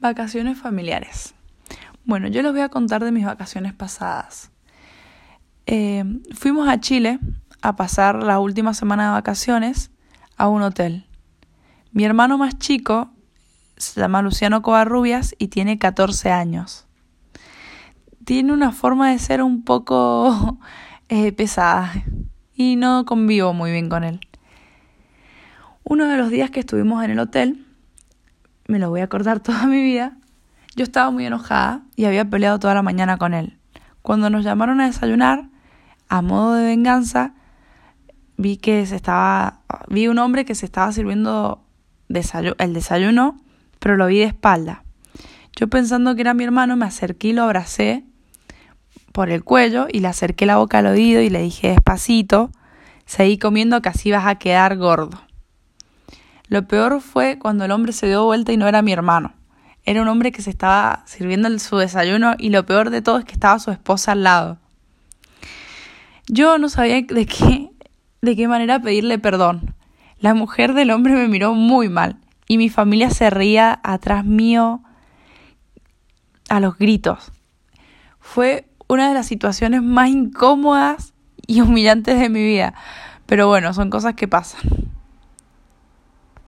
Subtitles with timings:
[0.00, 1.34] Vacaciones familiares.
[2.04, 4.52] Bueno, yo les voy a contar de mis vacaciones pasadas.
[5.66, 7.18] Eh, fuimos a Chile
[7.62, 9.90] a pasar la última semana de vacaciones
[10.36, 11.06] a un hotel.
[11.90, 13.10] Mi hermano más chico
[13.76, 16.86] se llama Luciano Covarrubias y tiene 14 años.
[18.24, 20.58] Tiene una forma de ser un poco
[21.08, 21.92] eh, pesada
[22.54, 24.20] y no convivo muy bien con él.
[25.82, 27.66] Uno de los días que estuvimos en el hotel,
[28.68, 30.16] me lo voy a acordar toda mi vida,
[30.76, 33.58] yo estaba muy enojada y había peleado toda la mañana con él.
[34.02, 35.48] Cuando nos llamaron a desayunar,
[36.08, 37.34] a modo de venganza,
[38.36, 41.64] vi que se estaba, vi un hombre que se estaba sirviendo
[42.08, 43.40] el desayuno,
[43.80, 44.84] pero lo vi de espalda.
[45.56, 48.04] Yo pensando que era mi hermano, me acerqué y lo abracé
[49.12, 52.50] por el cuello y le acerqué la boca al oído y le dije despacito,
[53.04, 55.27] seguí comiendo que así vas a quedar gordo.
[56.48, 59.34] Lo peor fue cuando el hombre se dio vuelta y no era mi hermano.
[59.84, 63.24] Era un hombre que se estaba sirviendo su desayuno y lo peor de todo es
[63.24, 64.58] que estaba su esposa al lado.
[66.26, 67.70] Yo no sabía de qué,
[68.20, 69.74] de qué manera pedirle perdón.
[70.20, 74.82] La mujer del hombre me miró muy mal y mi familia se reía atrás mío
[76.48, 77.30] a los gritos.
[78.20, 81.12] Fue una de las situaciones más incómodas
[81.46, 82.74] y humillantes de mi vida.
[83.26, 84.60] Pero bueno, son cosas que pasan.